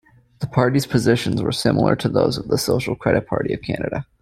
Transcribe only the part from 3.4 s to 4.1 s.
of Canada.